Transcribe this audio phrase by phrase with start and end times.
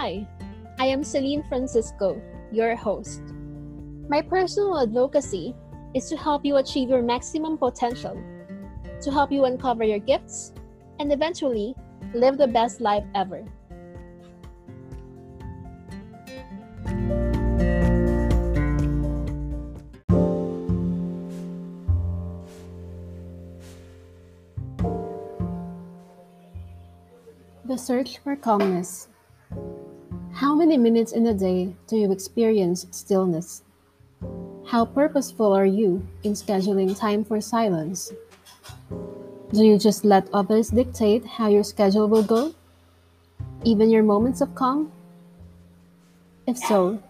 [0.00, 0.28] Hi,
[0.78, 3.20] I am Celine Francisco, your host.
[4.08, 5.56] My personal advocacy
[5.92, 8.16] is to help you achieve your maximum potential,
[9.00, 10.52] to help you uncover your gifts,
[11.00, 11.74] and eventually
[12.14, 13.44] live the best life ever.
[27.64, 29.08] The search for calmness.
[30.38, 33.64] How many minutes in a day do you experience stillness?
[34.64, 38.12] How purposeful are you in scheduling time for silence?
[39.50, 42.54] Do you just let others dictate how your schedule will go?
[43.64, 44.92] Even your moments of calm?
[46.46, 47.02] If so,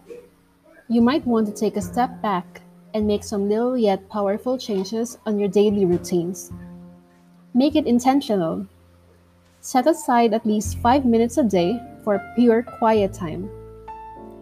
[0.88, 2.62] you might want to take a step back
[2.94, 6.50] and make some little yet powerful changes on your daily routines.
[7.52, 8.64] Make it intentional.
[9.60, 13.50] Set aside at least five minutes a day for pure quiet time.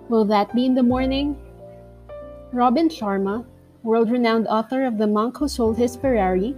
[0.09, 1.37] Will that be in the morning?
[2.53, 3.45] Robin Sharma,
[3.83, 6.55] world renowned author of The Monk Who Sold His Ferrari,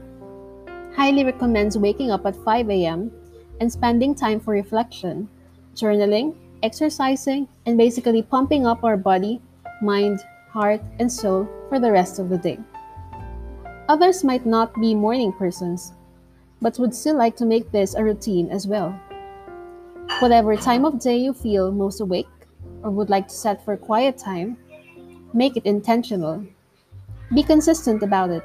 [0.95, 3.13] highly recommends waking up at 5 a.m.
[3.61, 5.29] and spending time for reflection,
[5.75, 9.41] journaling, exercising, and basically pumping up our body,
[9.81, 12.59] mind, heart, and soul for the rest of the day.
[13.89, 15.93] Others might not be morning persons,
[16.61, 18.99] but would still like to make this a routine as well.
[20.21, 22.29] Whatever time of day you feel most awake
[22.83, 24.57] or would like to set for quiet time,
[25.33, 26.45] make it intentional.
[27.35, 28.43] Be consistent about it.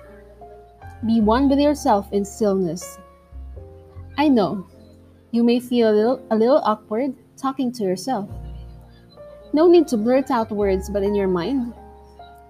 [1.06, 3.00] Be one with yourself in stillness.
[4.17, 4.67] I know
[5.31, 8.30] you may feel a little, a little awkward talking to yourself.
[9.53, 11.73] No need to blurt out words, but in your mind,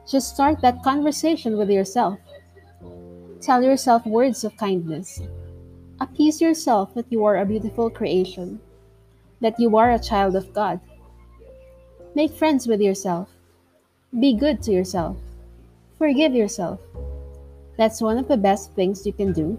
[0.10, 2.20] just start that conversation with yourself.
[3.42, 5.22] Tell yourself words of kindness.
[6.14, 8.62] Appease yourself that you are a beautiful creation
[9.42, 10.80] that you are a child of God.
[12.14, 13.30] Make friends with yourself.
[14.20, 15.18] Be good to yourself.
[15.98, 16.80] Forgive yourself.
[17.80, 19.58] That's one of the best things you can do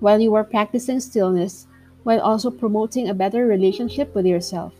[0.00, 1.66] while you are practicing stillness
[2.02, 4.74] while also promoting a better relationship with yourself.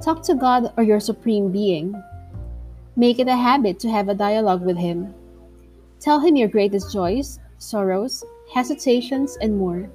[0.00, 2.02] Talk to God or your Supreme Being.
[2.96, 5.12] Make it a habit to have a dialogue with Him.
[6.00, 9.90] Tell Him your greatest joys, sorrows, hesitations, and more.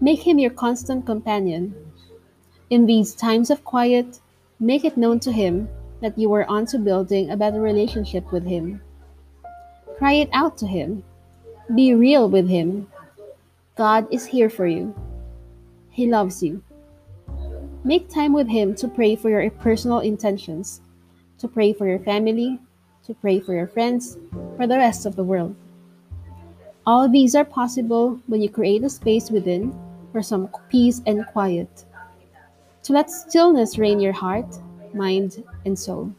[0.00, 1.74] Make Him your constant companion
[2.72, 4.20] in these times of quiet,
[4.58, 5.68] make it known to Him
[6.00, 8.80] that you are on to building a better relationship with Him.
[9.98, 11.04] Cry it out to Him.
[11.74, 12.88] Be real with Him.
[13.76, 14.94] God is here for you.
[15.90, 16.62] He loves you.
[17.84, 20.80] Make time with Him to pray for your personal intentions,
[21.38, 22.58] to pray for your family,
[23.04, 24.16] to pray for your friends,
[24.56, 25.54] for the rest of the world.
[26.84, 29.72] All these are possible when you create a space within
[30.10, 31.84] for some peace and quiet
[32.82, 34.58] to let stillness reign your heart,
[34.92, 36.12] mind, and soul.